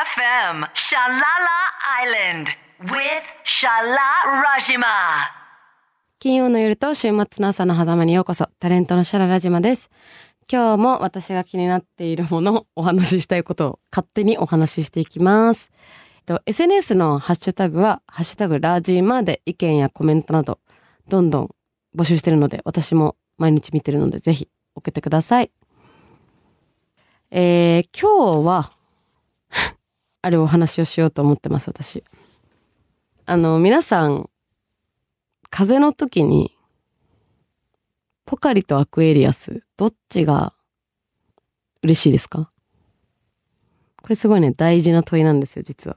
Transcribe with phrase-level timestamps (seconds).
[0.00, 1.58] FM Shalala
[2.00, 2.48] Island
[2.84, 4.86] with Shala Rajima.
[6.18, 9.90] 金曜の夜と週末の朝の狭間にようこそ、タレントのシャララジマです。
[10.50, 15.70] 今日も私が気になっているもの、お話ししたいことを勝手にお話ししていきます。
[16.16, 20.60] えっと SNS のハッシュタグは、ハッシュタグラジマで意見やコメントなど、
[21.08, 21.50] どんどん
[21.94, 25.50] 募集してるので、私も毎日見てるので、ぜひ送ってください。
[27.30, 28.72] えー、今日は、
[30.22, 32.04] あるお話をしようと思ってます、私。
[33.26, 34.28] あの、皆さん、
[35.50, 36.56] 風邪の時に、
[38.24, 40.54] ポカリとアクエリアス、どっちが
[41.82, 42.50] 嬉しいですか？
[44.02, 45.96] これすごいね、大事な問いなんですよ、実は。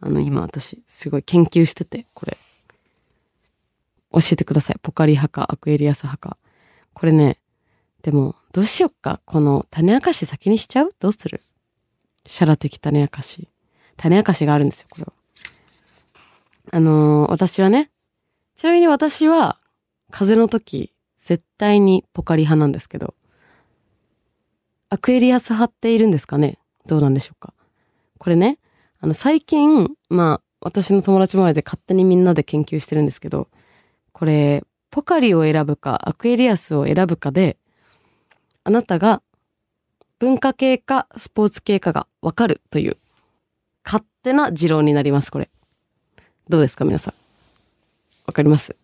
[0.00, 2.36] あの、今私、すごい研究してて、これ。
[4.12, 4.76] 教えてください。
[4.80, 6.38] ポカリ派か、アクエリアス派か。
[6.94, 7.40] これね、
[8.02, 9.20] でも、どうしよっか？
[9.26, 10.94] この種明かし先にしちゃう？
[10.98, 11.40] どうする？
[12.24, 13.48] シャラ的種明かし。
[13.96, 15.12] 種明かしがあるんですよ、これは。
[16.72, 17.90] あのー私はね、
[18.56, 19.58] ちなみに私は、
[20.10, 23.14] 風邪の時、絶対にポカリ派なんですけど、
[24.88, 26.58] アクエリアス派っているんですかね？
[26.86, 27.52] どうなんでしょうか？
[28.18, 28.58] これね、
[29.00, 33.48] あの、最近、まあ、私の友達周りで勝手にみんなで研究してるんですけど、
[34.12, 37.58] これ、ポカリを選ぶか、アクエリアスを選ぶかで、
[38.64, 39.22] あなたが
[40.18, 42.96] 文化系かスポーツ系かがわかるという、
[44.26, 45.48] 手な持論になります、これ。
[46.48, 47.14] どうですか、皆さん。
[48.26, 48.74] わかります？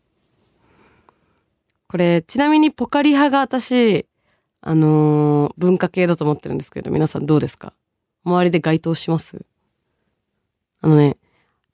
[1.88, 4.06] これ、ちなみにポカリ派が私、
[4.60, 7.72] あのー文化系だと思ってるんですけど、皆さんどうですか？
[8.24, 9.44] 周りで該当します？
[10.80, 11.16] あのね、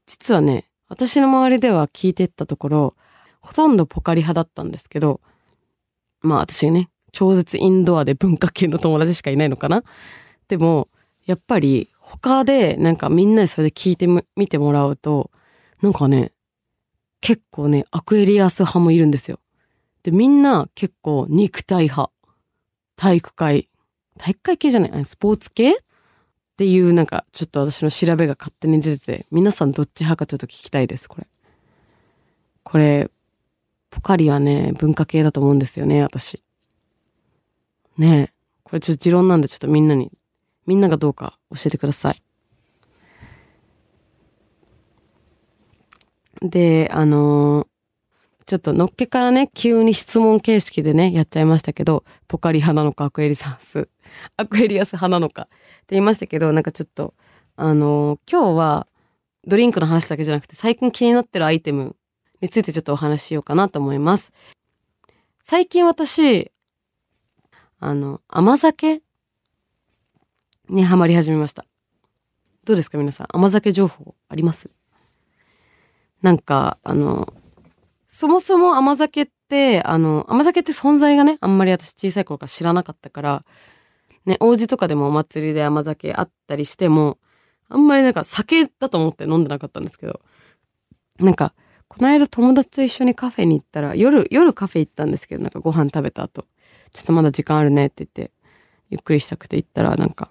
[0.06, 2.94] 実はね、私の周りでは聞いてったところ、
[3.41, 5.20] ほとんどポカリ派だったんですけど、
[6.22, 9.84] まあ私ね、超絶インドアで文化系の友達しかいないのかな？
[10.48, 10.89] でも、
[11.27, 15.31] やっぱり他でなんかみんなでそれで聞いてみてもらうと、
[15.83, 16.33] なんかね、
[17.20, 19.41] 結構ね、アクエリアス派もいるんですよ。
[20.02, 22.11] で、みんな結構肉体派。
[22.96, 23.69] 体育会。
[24.17, 25.05] 体育会系じゃない？
[25.05, 25.77] スポーツ系っ
[26.57, 31.27] ていうなんかちょっと私の調べが勝手に出てて、皆さんどっち派かちょっと聞きたいです、これ。
[32.63, 33.11] これ、
[33.90, 36.42] ポカリはね、文化系だと思うんですよね、私。
[37.96, 38.33] ねえ。
[38.64, 40.11] これちょっと持論なんでちょっとみんなに、
[40.68, 42.23] みんながどうか教えてください。
[46.42, 47.67] で、あのー
[48.46, 53.90] ちょっとのっけからね、急に質問形式でね、やっちゃいましたけど、ポカリ派なのか、アクエリアス、
[54.39, 55.55] アクエリアス派なのかって
[55.90, 57.12] 言いましたけど、なんかちょっと、
[57.57, 58.86] あのー今日は
[59.46, 61.95] ドリンクの話だけじゃなくて、最近気になってるアイテム
[62.40, 64.33] についてちょっとお話ししようかなと思います。
[65.42, 66.51] 最近私、
[67.80, 69.02] あの、甘酒
[70.68, 71.64] にハマり始めました。
[72.64, 73.27] どうですか皆さん？
[73.30, 74.70] 甘酒情報あります？
[76.20, 77.33] なんか、あの、
[78.08, 83.45] そもそも甘酒って、あの、甘酒って存在がね、あんまり私小さい頃から知らなかったから、
[84.27, 87.18] ね、王子とかでもお祭りで甘酒あったりしても、
[87.68, 90.20] あんまりなんか酒だと思って飲んでなかったんですけど、
[91.18, 91.55] なんか、
[91.86, 96.45] この間友達と一緒にカフェに行ったら、夜、夜カフェ行ったんですけど、なんかご飯食べた後、
[96.92, 98.33] ちょっとまだ時間あるねって言って、
[98.90, 100.30] ゆっくりしたくて行ったら、なんか、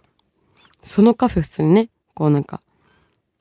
[0.81, 2.61] そのカフェ普通にね、こうなんか、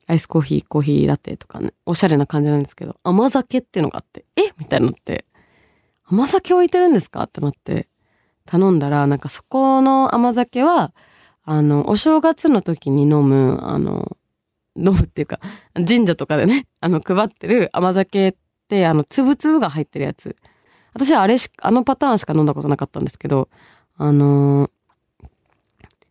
[0.06, 4.52] アイスコーヒー、コーヒーラテとかね、おしゃれな感じなんですけど、甘酒っていうのがあって、え？
[4.58, 5.24] みたいになって、
[6.04, 7.24] 甘酒置いてるんですか？
[7.24, 7.88] ってなって、
[8.44, 10.92] 頼んだら、なんかそこの甘酒は、
[11.44, 14.16] あの、お正月の時に飲む、あの、
[14.76, 15.40] 飲むっていうか、
[15.74, 18.34] 神社とかでね、あの、配ってる甘酒っ
[18.68, 20.36] て、あの、つぶつぶが入ってるやつ。
[20.94, 23.48] 私はあれし、あのパターンしか飲んだことなかったんですけど、
[23.96, 24.70] あのー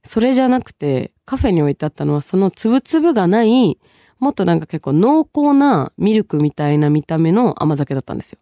[0.05, 3.77] それじゃなくて、カフェに置いてあったのは、そのつぶつぶがない、
[4.19, 8.39] もっとなんか結構濃厚なミルクみたいな見た目の甘酒だったんですよ。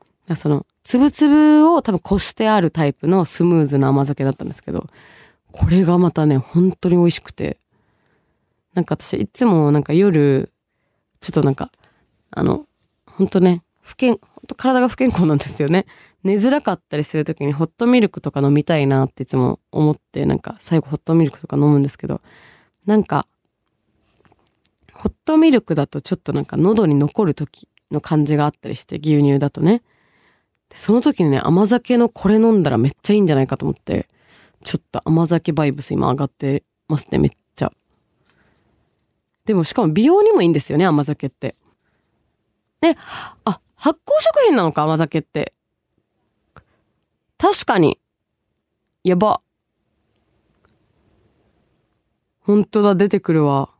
[0.00, 4.86] だからその、つぶつぶを多分こしてあるタイプのスムーズな甘酒だったんですけど、
[5.52, 7.58] これがまたね、本当に美味しくて、
[8.74, 10.52] なんか私いつもなんか夜、
[11.20, 11.72] ちょっとなんか、
[12.30, 12.66] あの、
[13.06, 15.86] 本当ね、不健、本当体が不健康なんですよね。
[16.24, 22.20] 寝づらかったりするときにホットミルクとか飲みたいなっていつも思って、なんか最後ホットミルクとか飲むんですけど、
[22.86, 23.26] なんか、
[24.92, 29.82] ホットミルクだとちょっとなんか喉に残る時の感じがあったりして、牛乳だとね。
[30.74, 34.08] その時にね、甘酒のこれ飲んだらめっちゃいいんじゃないかと思って、
[34.64, 37.72] ちょっと甘酒バイブス今上がってますね、めっちゃ。
[39.44, 41.54] でもしかも美容にもいいんですよね、甘酒って。
[42.80, 42.96] で、
[43.44, 45.54] あ、発酵食品なのか、甘酒って。
[47.38, 47.98] 確かに。
[49.04, 49.40] やば。
[52.40, 53.70] 本当だ、出てくるわ。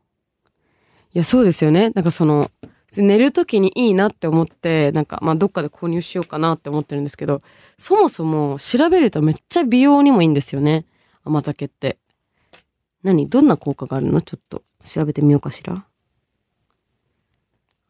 [1.15, 1.91] いや、そうですよね。
[1.91, 2.51] なんかその、
[2.97, 7.43] 寝る時にいいなって思って、なんかまあどっかで購入しようかなって思ってるんですけど、
[7.79, 10.87] そもそも調べるとめっちゃ美容にもいいんですよね。
[11.25, 11.99] 甘酒って。
[13.03, 13.29] 何？
[13.29, 14.23] どんな効果があるの？
[14.23, 15.85] ちょっと調べてみようかしら。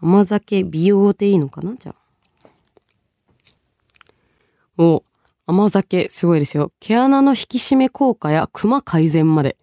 [0.00, 1.74] 甘酒美容でいいのかな？
[1.76, 2.48] じゃあ。
[4.78, 5.04] お、
[5.48, 6.72] 甘酒すごいですよ。
[6.78, 9.56] 毛穴の引き締め効果やクマ改善まで。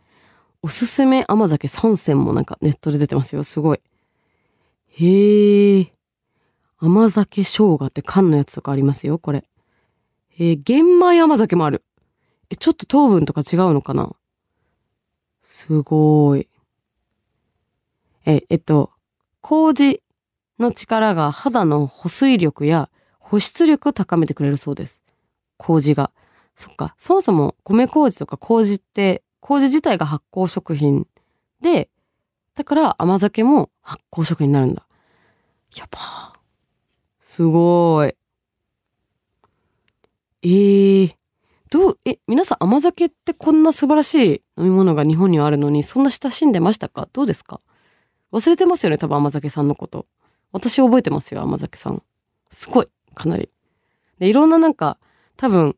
[0.63, 3.43] おすすめ甘酒3選もなんかネットで出てますよ。
[3.43, 3.79] すごい。
[4.87, 5.93] へえ。
[6.79, 9.43] 甘酒生姜って缶のやつとかありますよ、これ。
[10.39, 11.83] えー、玄米甘酒もある。
[12.49, 14.09] え、ちょっと糖分とか違うのかな？
[15.43, 16.47] すごい。
[18.25, 18.89] え、えっと、
[19.41, 20.01] 麹
[20.57, 22.89] の力が肌の保水力や
[23.19, 25.04] 保湿力を高めてくれるそうです。
[25.57, 26.11] 麹が。
[26.55, 26.95] そっか。
[26.99, 31.07] そもそも米麹とか麹って、麹自体が発酵食品
[31.61, 31.89] で、
[32.55, 34.87] だから甘酒も発酵食品になるんだ。
[35.75, 36.33] やば。
[37.21, 38.15] すごい。
[40.41, 41.15] えー、
[41.69, 47.09] どう、え、皆さん甘酒ってこんな素晴らしい飲み物が日本にはあるのに、そんな親しんでましたか？
[47.11, 47.59] どうですか？
[48.31, 50.05] 忘れてますよね、多分甘酒さんのこと。
[50.51, 52.01] 私覚えてますよ、甘酒さん。
[52.51, 53.49] すごい、かなり。
[54.19, 54.97] で、いろんななんか、
[55.37, 55.75] 多分、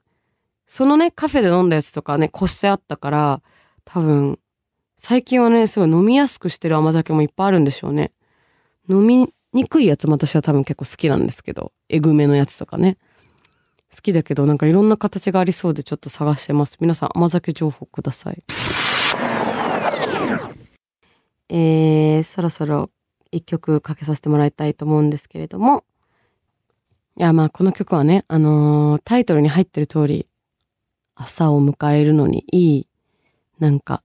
[0.68, 3.42] そのね、カフェで飲んだやつとかね、こしてあったから、
[3.86, 4.39] 多分、
[4.98, 8.12] 最近はね、すごい飲みやすくしてる甘酒もいっぱいあるんでしょうね。
[8.89, 12.98] 飲みにくいやつも私は多分結構好きなんですけど、えぐめのやつとかね。
[13.94, 16.77] 好きだけど、なんかいろんな形がありそうでちょっと探してます。
[16.80, 18.44] 皆さん甘酒情報ください。
[21.50, 22.89] えー、そろそろ
[23.31, 25.86] 一曲かけさせてもらいたいと思うんですけれども。
[27.17, 30.27] いや、まあこの曲はね、あのータイトルに入ってる通り、
[31.15, 32.87] 朝を迎えるのにいい、
[33.57, 34.03] なんか、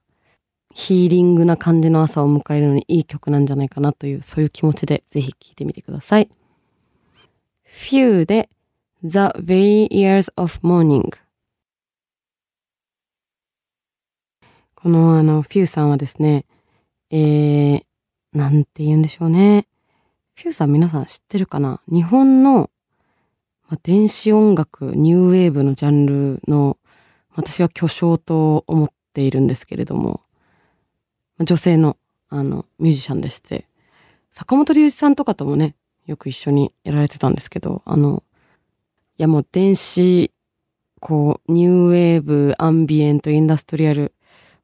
[0.74, 6.30] ヒーリングな感じの朝を迎えるのにいい曲なんじゃないかなという、そういう気持ちでぜひ聴いてみてください。
[7.66, 8.48] Few で
[9.04, 11.10] The Very Years of Morning
[14.74, 16.46] このあの、フューさんはですね、
[17.10, 17.84] えー、
[18.32, 19.66] なんて言うんでしょうね。
[20.34, 21.82] フューさん皆さん知ってるかな？
[21.88, 22.70] 日本の、
[23.72, 26.76] まあ、電子音楽、ニューウェーブのジャンルの
[27.34, 30.20] 私は巨匠と思っているんですけれども、
[31.40, 31.96] 女性の
[32.28, 33.64] あのミュージシャンでして、
[34.30, 35.74] 坂本龍一さんとかともね、
[36.04, 38.22] よく一緒にやられてたんですけど、あの、
[39.16, 40.30] いやもう電子、
[41.00, 44.12] こう、ニューウェーブ、アンビエント、インダストリアル、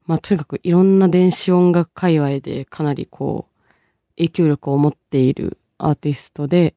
[0.05, 3.63] まあとにかくいろんな電子音楽界隈でかなりこう、
[4.19, 6.75] 影響力を持っているアーティストで、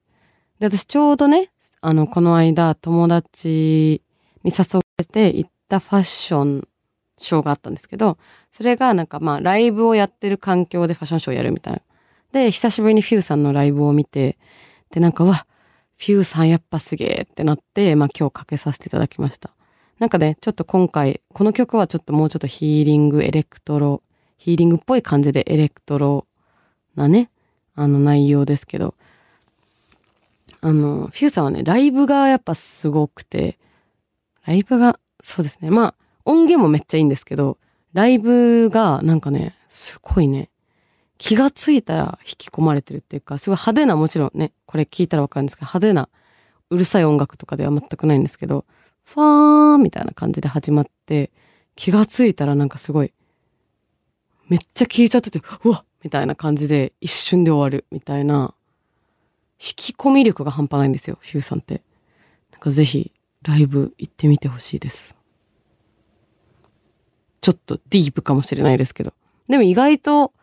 [0.60, 1.51] で、私ちょうどね、
[1.82, 4.02] あの、この間友達
[4.44, 6.68] に誘われて行ったファッション
[7.18, 8.18] ショーがあったんですけど、
[8.52, 11.82] それがなんかまあライブをやってる環境でファッションショーをやるみたいな。
[12.34, 14.38] で、久しぶりにフューさんのライブを見て、
[14.92, 15.46] で、なんか、わ、
[15.98, 19.52] フューさんやっぱすげえってなって、まあ今日かけさせていただきました。
[20.00, 24.02] なんかね、ちょっと今回、この曲はちょっともうちょっとヒーリング、エレクトロ、
[24.38, 26.26] ヒーリングっぽい感じでエレクトロ
[26.96, 27.30] なね、
[27.76, 28.96] あの内容ですけど、
[30.62, 33.58] あの、フューさんはね、ライブがやっぱすごくて、
[34.46, 35.72] ライブが、そうですね。
[35.72, 37.58] まあ、音源もめっちゃいいんですけど、
[37.94, 40.50] ライブがなんかね、すごいね、
[41.18, 46.10] 気がついたら引き込まれてるっていうか、すごい派手な、もちろんね、これ聞いたらわかるんですけど、派手な、
[46.70, 48.66] うるさい音楽とかでは全くないんですけど、
[49.04, 51.32] ファーみたいな感じで始まって、
[51.76, 53.14] 気がついたらなんかすごい、
[54.48, 58.54] めっちゃ聞いちゃってて、うわみたいな感じで一瞬で終わるみたいな、
[59.64, 61.84] 引き込み力が半端ないんですよ、フューさんって。
[62.52, 63.12] なんかぜひ、
[63.44, 65.16] ライブ行ってみてほしいです。
[67.42, 69.14] ちょっとディープかもしれないですけど。
[69.48, 70.34] でも意外と、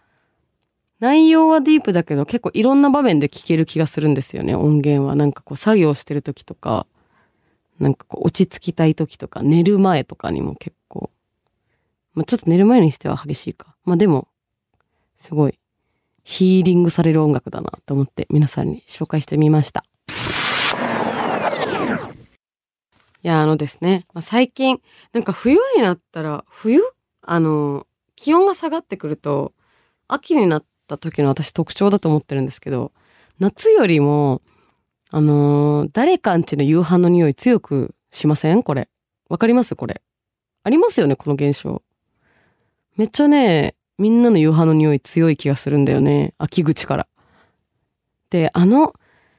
[1.01, 5.17] 内容はディープだけど結構いろんな場面で聞ける気がするんですよね、音源は。
[5.17, 6.87] なんかこう作業してる時とか、
[7.81, 11.11] なんかこう落ち着きたい時とか、寝る前とかにも結構、
[12.15, 13.75] まあちょっと寝る前にしては激しいか。
[13.85, 14.29] まあでも、
[15.17, 15.59] すごい
[16.31, 19.83] ヒーリングされる音楽だなと思って皆さんに紹介してみました。
[23.23, 24.79] いや、あのですね、まあ、最近、
[25.15, 26.83] なんか冬になったら、冬？
[27.23, 29.55] あの、気温が下がってくると、
[30.07, 32.93] 秋になった時の私特徴だと思ってるんですけど、
[33.39, 34.43] 夏よりも、
[35.11, 38.63] あのー誰かんちの夕飯の匂い強くしません？
[38.63, 38.91] これ。
[39.31, 39.75] わかります？
[39.75, 40.03] これ。
[40.63, 41.83] ありますよねこの現象。
[42.97, 46.35] めっちゃね、みんなの夕飯の匂い強い気がするんだよね。
[46.39, 47.09] 秋口から。
[48.31, 48.95] で、あの、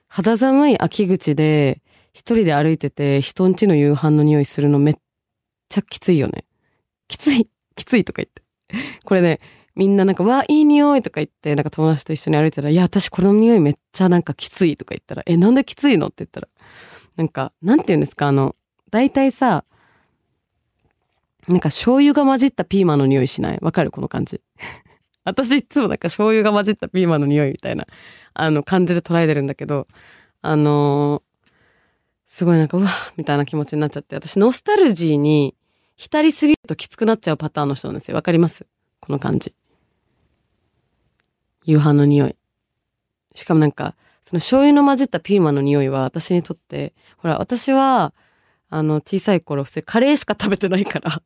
[0.07, 1.81] 肌寒い秋口で、
[2.13, 4.95] 一人で歩いてて、人んちの夕飯の匂いするのめっ
[5.69, 6.43] ちゃきついよね。
[7.07, 8.43] きつい、きついとか言って。
[9.05, 9.39] これね、
[9.75, 16.47] みんななんか、わあ、いい匂いとか言って、なんか友達と一緒に歩いてたら、いや、私この匂いめっちゃなんかきついとか言ったら、え、なんできついのって言ったら、
[17.15, 18.55] なんか、なんて言うんですか、あの、
[18.91, 19.63] 大体さ、
[21.49, 23.57] なんか醤油が混じったピーマンの匂いしない？
[23.61, 23.91] わかる？
[23.91, 24.41] この感じ。
[25.25, 27.85] 私いつもなんか醤油が混じったピーマンの匂いみたいな、
[28.33, 29.87] あの感じで捉えてるんだけど、
[30.41, 31.29] あのー
[32.31, 35.55] すごいなんか、うわみたいな気持ちになっちゃって、私ノスタルジーに
[35.95, 38.15] 浸りすぎるときつくなっちゃうパターンの人なんですよ。
[38.15, 38.67] わかります？
[38.99, 39.55] この感じ。
[41.65, 42.35] 夕飯の匂い。
[43.33, 48.13] しかもなんか、その醤油の混じったピーマンの匂いは私にとって、ほら、私は、
[48.69, 51.23] あの、小さい頃、普通カレーしか食べてないから、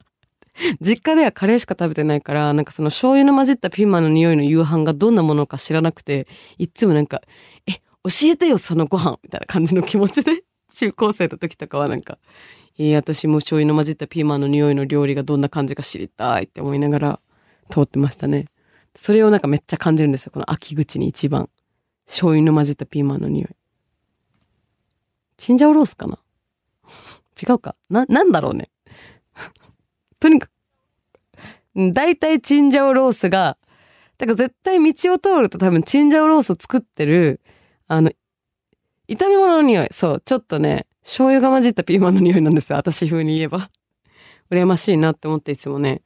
[0.79, 7.21] 実家ではカレーしか食べてないから、なんかその醤油の混じったピーマンの匂いの夕飯がどんなものか知らなくて、いっつもなんか、
[7.67, 10.43] え、教えてよ、そのご飯みたいな感じの気持ちで、
[10.73, 12.19] 中高生の時とかはなんか、
[12.77, 17.19] えー、私も醤油の混じったピーマンの匂いの料理がどんな感じか知りたいって思いながら
[17.69, 18.47] 通ってましたね。
[18.95, 20.31] それをなんかめっちゃ感じるんですよ。
[20.31, 21.49] この秋口に一番。
[22.05, 23.47] 醤油の混じったピーマンの匂い。
[25.37, 26.19] チンジャオロースかな？
[27.41, 27.75] 違うか？
[27.89, 28.69] な、なんだろうね？
[30.23, 30.51] とにかく、
[31.93, 33.57] 大体チンジャオロースが、
[34.17, 37.41] だから絶対道を通ると多分チンジャオロースを作ってる、
[37.87, 38.09] あの、
[39.09, 39.89] 炒め物の匂い。
[39.91, 42.77] そう、ちょっとね、醤油が混じったピーマンの匂いなんですよ。
[42.77, 43.69] 私風に言えば。
[44.49, 46.03] 羨ましいなって思っていつもね、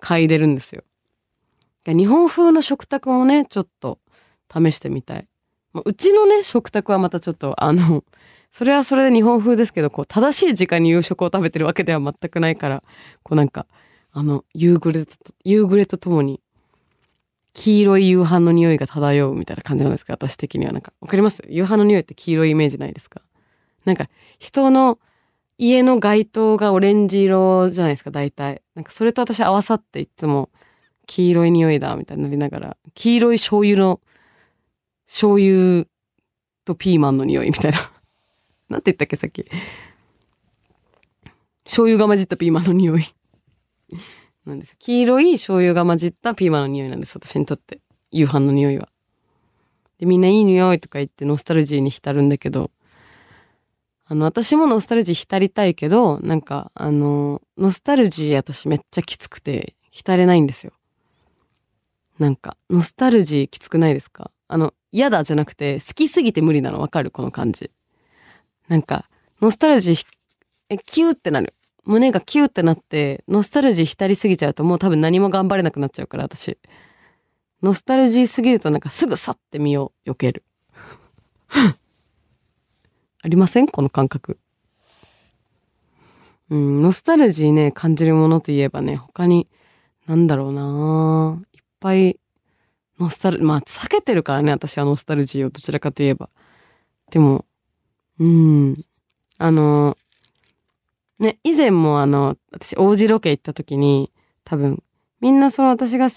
[0.00, 0.82] 嗅いでるんですよ。
[1.86, 4.00] 日本風の食卓もね、ちょっと
[4.52, 5.28] 試してみたい。
[5.84, 8.02] うちのね、食卓はまたちょっと、あの、
[8.52, 12.82] それはそれで日本風ですけど、こう、正しい時間に夕食を食べてるわけでは全くないから、
[13.22, 13.66] こうなんか、
[14.12, 16.40] あの、夕暮れと、夕暮れとともに、
[17.54, 21.42] 黄色い夕飯の匂いが漂うみたいな感じなんですか私的にはなんか、わかります？
[21.48, 23.22] 夕飯の匂いって黄色いイメージないですか？
[23.86, 24.98] なんか、人の
[25.56, 28.60] 家の街灯がオレンジ色じゃないですか、大体。
[28.74, 30.50] なんか、それと私合わさっていつも、
[31.06, 34.00] 黄色い匂いだ、みたいになりながら、黄色い醤油の、
[35.06, 35.86] 醤油
[36.64, 37.78] とピーマンの匂いみたいな。
[38.72, 39.44] なんて言ったっけ、さっき。
[41.64, 43.04] 醤油が混じったピーマンの匂い。
[44.44, 44.76] なんです。
[44.78, 47.80] 黄色い醤油が混じったピーマンの匂いなんです、私にとって。
[48.10, 48.88] 夕飯の匂いは。
[49.98, 52.70] で、みんないい匂いとか言ってノスタルジーに浸るんだけど、
[54.06, 60.72] あの、私もノスタルジー浸りたいけど、なんか、あの、ノスタルジー私めっちゃきつくて、浸れないんですよ。
[62.18, 64.30] なんか、ノスタルジーきつくないですか？
[64.48, 67.10] あの、嫌だじゃなくて、好きすぎて無理なのわかる？
[67.10, 67.70] この感じ。
[68.72, 69.04] なんか、
[69.42, 70.06] ノスタルジー、
[70.70, 71.52] え、キューってなる。
[71.84, 76.56] 胸がキューってなって、ノスタルジー浸りすぎちゃうともう多分何も頑張れなくなっちゃうから、私。
[77.62, 80.42] ノスタルジーすぎるとなんかすぐ去って身を避ける。
[81.50, 81.76] あ
[83.28, 83.68] りません？
[83.68, 84.38] この感覚。
[86.48, 89.48] うん、ノスタルジーね、感じるものといえばね、他に、
[90.06, 92.18] なんだろうないっぱい、
[92.98, 96.30] ノスタル、まあ、避けてるからね、私はノスタルジーをどちらかといえば。
[97.10, 97.44] でも、
[98.18, 98.76] うん、
[99.38, 99.96] あの、
[101.18, 104.10] ね、以前もあの、私、王子ロケ行った時に、
[104.44, 104.82] 多分、
[105.20, 106.08] みんなその私が、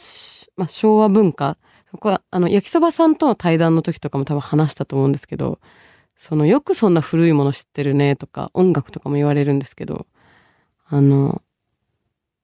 [0.58, 1.58] まあ、昭和文化、
[2.00, 5.60] これあの、焼きそばさんとの対談の時とかも多分話したと思うんですけど、
[6.18, 10.08] その、よくそんな古いもの知ってるねとか、音楽とかも言われるんですけど、
[10.88, 11.42] あの、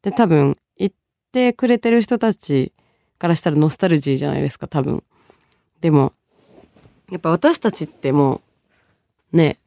[0.02, 0.92] で、多分、言っ
[1.32, 2.74] てくれてる人たち
[3.18, 5.04] からしたらノスタルジーじゃないですか、多分。
[5.80, 6.14] でも、
[7.10, 8.42] やっぱ私たちってもう、
[9.34, 9.60] ね、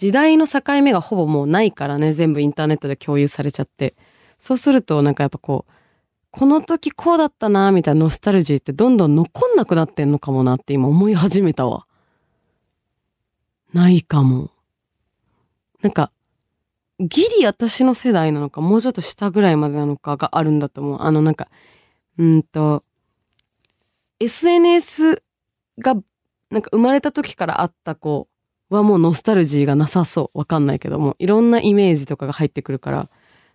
[0.00, 3.94] 時代の境目がほぼもうないからね、全部インターネットで共有されちゃって。
[4.38, 5.72] そうすると、なんかやっぱこう、
[6.30, 11.86] この時こうだったな、みたいなノスタルジーってどんどん残んなくなってんのかもなって今思い始めたわ。
[13.74, 14.50] ないかも。
[15.82, 16.12] なんか、
[16.98, 21.02] ギリ私の世代なのか、もうちょっと下ぐらいまでなのかがあるんだと思う。
[21.02, 21.48] あのなんか、
[22.16, 22.84] うんと、
[24.18, 25.22] SNS
[25.78, 25.94] が、
[26.50, 28.28] なんか生まれた時からあった子
[28.70, 30.38] はもうノスタルジーがなさそう。
[30.38, 33.08] わかんないけども、いろんなイメージとかが入ってくるから、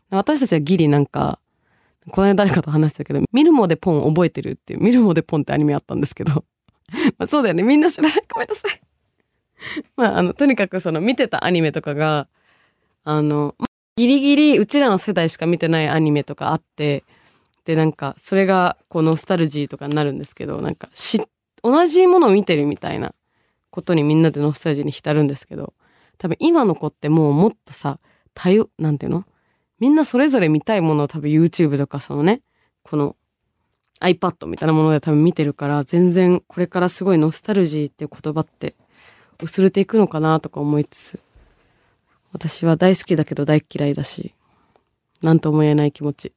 [0.09, 1.39] 私たちはギリなんか、
[2.11, 6.43] この間誰かと話してたけど、ミルモでポン覚えてるっていう、ミルモでポンってアニメあったんですけど、
[7.17, 7.63] まあそうだよね。
[7.63, 8.23] みんな知らない。
[8.31, 8.81] ごめんなさい。
[9.97, 12.27] まあ、あの、とにかくその見てたアニメとかが、
[13.03, 13.55] あの、
[13.97, 17.03] ギリギリうちらの世代しか見てないアニメとかあって、
[17.63, 21.21] で、なんか、それが、こう、ノスタルジーとかになるんですけど、なんか、し、
[21.63, 23.15] 同じものを見てるみたいな
[23.75, 25.73] ことにみんなでノスタルジーに浸るんですけど、
[26.17, 27.99] 多分今の子ってもうもっとさ、
[28.33, 29.25] 多様、なんていうの？
[29.81, 32.41] みんなそれぞれ見たいものを多分 YouTube とかそのね、
[32.83, 33.17] この
[33.99, 38.75] iPad みたいなもので多分見てるから、全然これからすごいノスタルジーっていう言葉って
[39.43, 41.19] 薄れていくのかなとか思いつつ、
[42.31, 44.33] 私は大好きだけど大嫌いだし、
[45.21, 46.31] なんとも言えない気持ち。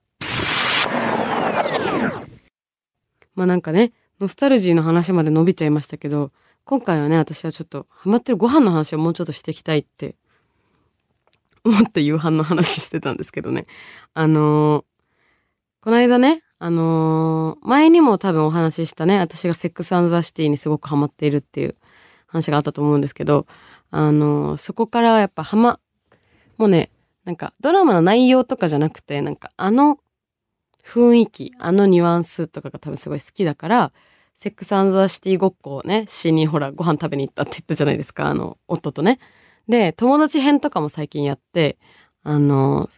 [3.37, 6.33] まあなんかね、ノスタルジーの話まで伸びちゃいましたけど、
[6.69, 10.17] 今回はね、私はちょっとハマってるご飯の話をもうちょっとしていきたいって
[11.65, 13.65] 思って夕飯の話してたんですけどね。
[14.13, 14.85] あのー
[15.81, 21.75] この間ね、あのー前にも多分お話ししたね、私がセックスザシティにすごくハマっているっていう
[22.27, 23.47] 話があったと思うんですけど、
[23.91, 25.81] あのーそこからやっぱハマ、
[26.59, 26.91] もうね、
[27.25, 30.01] なんかドラマの内容とかじゃなくて、なんかあの
[30.85, 33.93] 雰囲気、あのニュアンスとかが多分すごい好きだから、
[34.41, 39.19] セックスアンザシティごっこをね、しにほらご飯食べに行ったって言ったじゃないですか、あの、夫とね。
[39.69, 41.77] で、友達編とかも最近やって、
[42.23, 42.89] あの、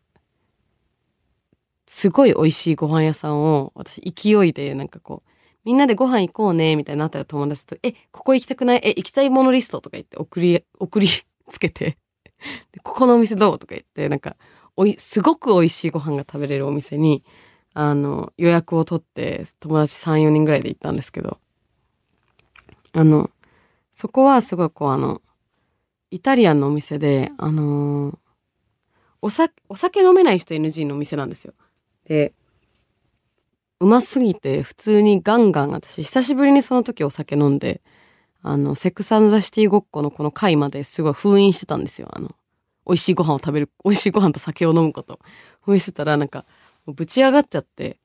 [1.86, 5.30] すごい美味しいご飯屋さんを、私勢いでなんかこう、
[5.64, 8.80] みんなでご飯行こうね、みたいになったら友達と、え、ここ行きたくない？
[8.84, 11.08] え、行きたいものリストとか言って送り、送り
[11.48, 11.96] つけて、
[12.82, 13.58] ここのお店どう？
[13.58, 14.36] とか言って、なんか、
[14.76, 17.24] おい、すごく美味しいご飯が食べれるお店に、
[17.74, 21.38] あの、予約を取って、友達3、4人ぐらいで行ったんですけど、
[22.92, 23.30] あの、
[23.92, 25.22] そこはすごいこうあの、
[26.10, 28.18] イタリアンのお店で、あのー
[29.22, 31.52] お酒、お酒飲めない人 NG のお店なんですよ。
[32.06, 32.32] で、
[33.80, 37.82] うますぎて普通にガンガン私久しぶりにその時お酒飲んで、
[38.42, 42.08] あの、セックスザシティごっこのこの回まですごい封印してたんですよ。
[42.12, 42.34] あの、
[42.86, 45.20] 美味しいご飯を食べる、美味しいご飯と酒を飲むこと。
[45.60, 46.46] 封印してたらなんか、
[46.92, 47.98] ぶち上がっちゃって、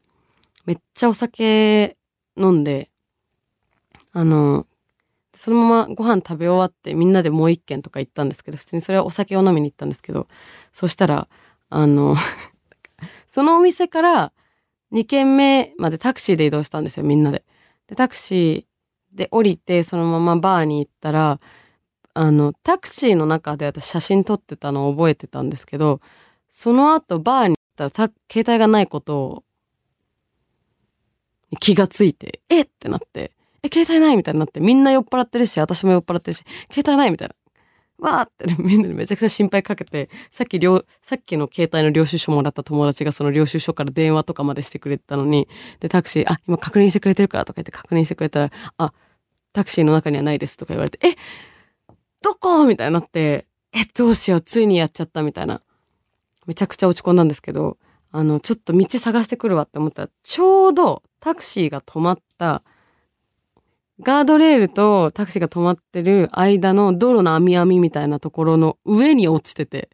[0.66, 1.98] めっちゃお酒
[2.38, 2.90] 飲んで、
[4.12, 4.66] あの、
[5.36, 10.28] そのままご飯食べ終わってみんなでもう一軒とか行ったんですけど、普通にそれはお酒を飲みに行ったんですけど、
[10.74, 11.28] そしたら、
[11.70, 12.16] あの、
[13.32, 14.32] そのお店から
[14.92, 17.44] 2軒目までタクシーで移動したんですよ、みんなで。
[17.88, 21.40] で、タクシーで降りて、そのままバーに行ったら、
[22.14, 26.00] あの、タクシーの中で私写真撮ってたのを覚えてたんですけど、
[26.50, 29.44] その後バーにたらた携帯がないことを
[31.60, 32.66] 気がついて、えっ？
[32.66, 33.32] てなって、
[33.64, 37.36] え、携帯ないみたいになって、みんな酔っ払ってるし、私も酔っ払ってるし、携帯ないみたいな。
[37.98, 45.48] わーって、 みんなでめちゃくちゃ心配かけて、さっき領、さっきの携帯の領収書もらった友達がその領収書から電話とかまでしてくれてたのに、
[45.80, 48.94] で、タクシー、あ、今確認してくれてるからとか言って確認してくれたら、あ、
[49.54, 51.16] タクシーの中にはないですとか言われて、え、
[52.22, 52.66] どこ？
[52.66, 55.62] みたいになって、え、どうしよう、ついにやっちゃったみたいな。
[56.46, 57.78] めちゃくちゃ落ち込んだんですけど、
[58.12, 62.64] あの、ちょっと道探してくるわって思ったら、ちょうどタクシーが止まった、
[64.02, 69.90] ガードレールとタクシーが止まってる間の道路の網網みたいなところの上に落ちてて、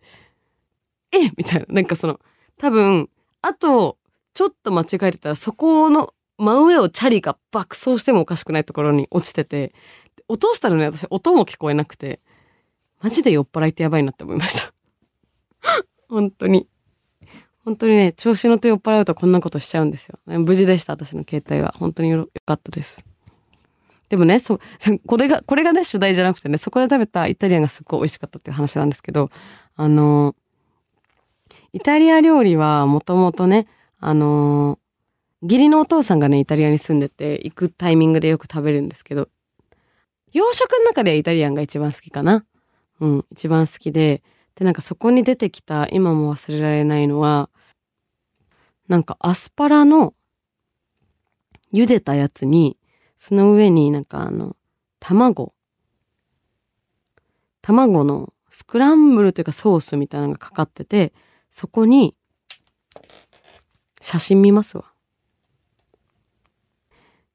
[1.12, 1.66] えみたいな。
[1.70, 2.20] なんかその、
[2.58, 3.10] 多分、
[3.42, 3.98] あと、
[4.34, 9.74] ちょっと間違えてたら、そこの真上をチャリが爆走してもおかしくないところに落ちてて、
[10.28, 12.20] 落としたらね、私音も聞こえなくて、
[13.02, 14.74] マジで酔っ払いってやばいなって思いました。
[16.12, 16.67] 本当に。
[17.63, 20.19] 本当にね、調子乗って酔っ払うとこんなことしちゃうんですよ。
[20.26, 21.74] 無事でした、私の携帯は。
[21.80, 23.06] 本当によかったです。
[24.10, 24.60] でもね、そう、
[25.08, 29.30] これが、これがね、主題じゃなくてね、そこで食べたイタリアンがすっごい美味しかったっていう話なんですけど、
[29.78, 30.36] あの、
[31.71, 33.67] イタリア料理はもともとね、
[34.02, 34.80] あの、
[35.41, 39.30] 義理のお父さんがね、イタリアに住んでて、行くタイミングでよく食べるんですけど、
[40.34, 42.43] 洋食の中でイタリアンが一番好きかな。
[43.00, 44.21] うん、一番好きで、
[44.56, 47.50] で、なんかそこに出てきた、今も忘れられないのは、
[48.88, 50.14] なんかアスパラの
[51.74, 52.78] 茹でたやつに、
[53.18, 54.56] その上になんかあの、
[55.00, 55.54] 卵。
[57.62, 61.14] 卵のスクランブルというかソースみたいなのがかかってて、
[61.50, 62.16] そこに、
[64.02, 64.86] 写真見ますわ。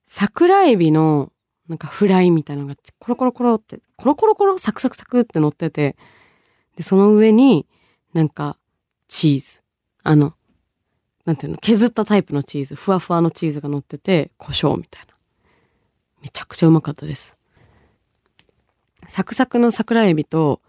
[0.07, 1.33] 桜エビの
[1.68, 5.96] なんかフライみたいなのがコロコロコロって、コロコロコロサクサクサクって乗ってて、
[6.76, 7.66] で、その上に
[8.12, 8.56] なんか
[9.08, 9.62] チーズ。
[10.02, 10.34] あの、
[11.24, 15.14] なんていうの、削ったタイプのチーズ、ふわふわのチーズが乗ってて、胡椒みたいな。
[16.22, 17.36] めちゃくちゃうまかったです。
[19.08, 20.60] サクサクの桜エビと、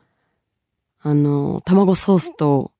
[0.99, 2.71] あの、卵ソースと、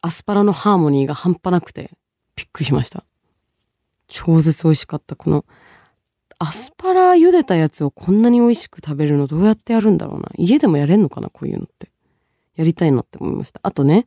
[0.00, 1.90] アスパラのハーモニーが半端なくて、
[2.36, 3.04] びっくりしました。
[4.08, 5.16] 超絶美味しかった。
[5.16, 5.44] この、
[6.38, 10.30] アスパラ茹でたやつをこんなに美味しく食べるのどうやってやるんだろうな。
[10.36, 11.90] 家でもやれんのかなこういうのって。
[12.54, 13.60] やりたいなって思いました。
[13.62, 14.06] あとね、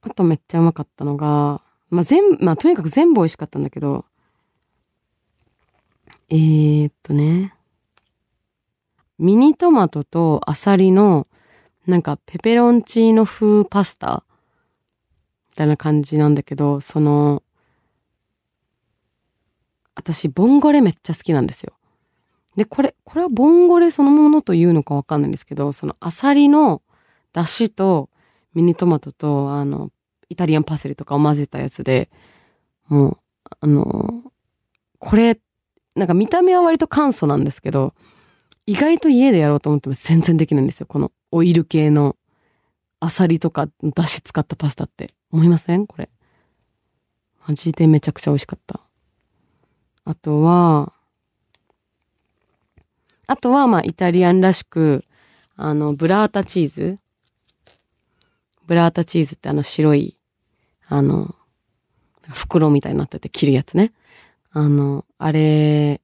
[0.00, 4.04] あとめっちゃうまかったのが、まあ、全部、まあ、とにかく全部美味しかったんだけど、
[6.28, 7.54] えー、っとね、
[9.18, 11.26] ミニトマトとアサリの、
[11.86, 14.22] なんかペペロンチーノ風パスタ
[15.50, 17.42] みたいな感じなんだけど、その、
[19.98, 21.72] 私、ボンゴレめっちゃ好きなんですよ。
[22.56, 26.82] で、これ、これはボンゴレそのものというのかわかんないんですけど、そのアサリの
[27.32, 28.08] 出汁と
[28.54, 29.90] ミニトマトと、あの、
[30.28, 32.10] イタリアンパセリとかを混ぜたやつで、
[32.86, 33.18] もう、
[33.60, 34.32] あの、
[35.00, 35.40] これ、
[35.96, 37.92] なんか見た目は割と簡素なんですけど、
[38.66, 40.86] 意外と家でやろうと思っても全然できないんですよ。
[40.86, 42.14] このオイル系の
[43.00, 45.86] アサリとかだし使ったパスタって思いません？
[45.86, 46.08] これ。
[47.46, 48.80] マジでめちゃくちゃ美味しかった。
[50.08, 50.94] あとは、
[53.26, 55.04] あとはまあイタリアンらしく、
[55.54, 56.98] あの、ブラータチーズ。
[58.66, 60.16] ブラータチーズってあの白い、
[60.86, 61.34] あの、
[62.30, 63.92] 袋みたいになってて切るやつね。
[64.50, 66.00] あの、あれ、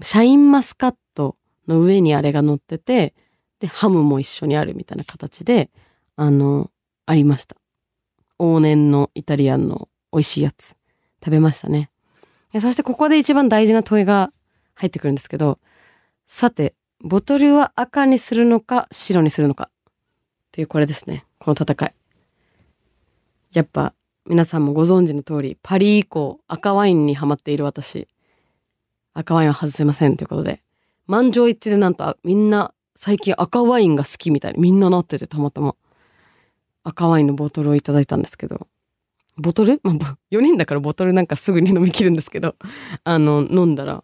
[0.00, 1.34] シャインマスカット
[1.66, 3.12] の上にあれが乗ってて、
[3.58, 5.68] で、ハムも一緒にあるみたいな形で、
[6.14, 6.70] あの、
[7.06, 7.56] ありました。
[8.38, 10.76] 往年のイタリアンの美味しいやつ。
[11.20, 11.90] 食べましたね。
[12.54, 14.32] そしてここで一番大事な問いが
[14.74, 15.58] 入ってくるんですけど、
[16.26, 19.92] さて、ボトルは赤にするのか白にするのかっ
[20.52, 21.24] ていうこれですね。
[21.38, 21.94] この戦い。
[23.52, 23.94] やっぱ
[24.26, 28.08] 皆さんもご存知の通り、パリ以降赤ワインにハマっている私。
[29.14, 30.62] 赤ワインは外せませんということで、
[31.06, 35.74] 満場一致でなんとみんな最近赤ワインが好きみたいにみんななっててたまたま
[36.84, 38.66] 赤ワインのボトルをいただいたんですけど、
[39.38, 39.80] ボトル？
[39.82, 42.56] まあ、4人だからボトルなんかすぐに飲み切るんですけど、
[43.04, 44.02] あの、飲んだら、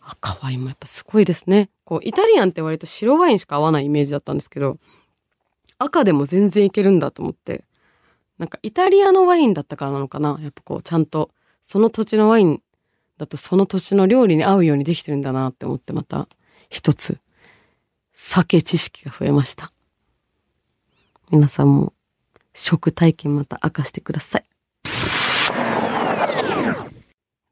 [0.00, 1.70] 赤ワインもやっぱすごいですね。
[1.84, 4.78] こう、イタリアンって割と白ワインしか合わないイメージだったんですけど、
[5.78, 7.64] 赤でも全然いけるんだと思って、
[8.38, 10.38] なんかイタリアのワインだったからなのかな？
[10.40, 11.30] やっぱこう、ちゃんと、
[11.62, 12.62] その土地のワイン
[13.18, 16.28] だとその土地の料理に合うようにできてるんだなって思ってまた、
[16.68, 17.18] 一つ、
[18.12, 19.72] 酒知識が増えました。
[21.30, 21.93] 皆さんも、
[22.54, 24.44] 食体験また明かしてください。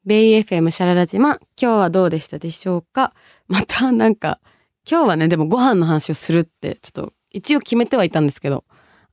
[0.05, 3.13] ベイ FM シャララ島、今日はどうでしたでしょうか？
[3.47, 4.41] またなんか、
[4.89, 8.65] 今日はね、でもご飯の話をするって、ちょっと一応決めてはいたんですけど、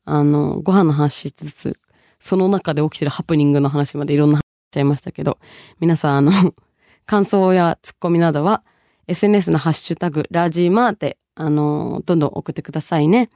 [0.05, 1.79] あの、ご飯の話しつつ、
[2.19, 5.37] その中で起きてるハプニングの話までいろんな話しちゃいましたけど、
[5.79, 6.31] 皆さんあの、
[7.05, 8.63] 感想やツッコミなどは、
[9.07, 13.29] SNS のハッシュタグ、ラジマーで、あの、どんどん送ってくださいね。